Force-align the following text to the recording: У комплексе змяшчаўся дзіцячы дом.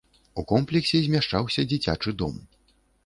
У 0.41 0.45
комплексе 0.51 1.01
змяшчаўся 1.07 1.67
дзіцячы 1.75 2.15
дом. 2.23 2.41